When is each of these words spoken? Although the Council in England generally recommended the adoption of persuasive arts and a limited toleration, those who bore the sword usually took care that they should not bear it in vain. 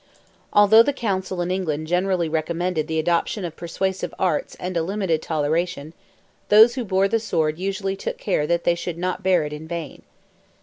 Although 0.51 0.81
the 0.81 0.93
Council 0.93 1.41
in 1.41 1.51
England 1.51 1.85
generally 1.85 2.27
recommended 2.27 2.87
the 2.87 2.97
adoption 2.97 3.45
of 3.45 3.55
persuasive 3.55 4.15
arts 4.17 4.55
and 4.59 4.75
a 4.75 4.81
limited 4.81 5.21
toleration, 5.21 5.93
those 6.49 6.73
who 6.73 6.83
bore 6.83 7.07
the 7.07 7.19
sword 7.19 7.59
usually 7.59 7.95
took 7.95 8.17
care 8.17 8.47
that 8.47 8.63
they 8.63 8.73
should 8.73 8.97
not 8.97 9.21
bear 9.21 9.43
it 9.43 9.53
in 9.53 9.67
vain. 9.67 10.01